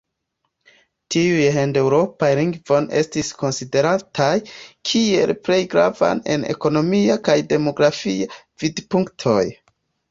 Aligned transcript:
Tiuj 1.15 1.43
hindeŭropaj 1.57 2.29
lingvoj 2.39 2.79
estis 3.01 3.29
konsiderataj 3.43 4.31
kiel 4.93 5.37
plej 5.49 5.61
gravaj 5.77 6.13
el 6.37 6.51
ekonomia 6.59 7.23
kaj 7.31 7.41
demografia 7.55 8.33
vidpunktoj. 8.65 9.43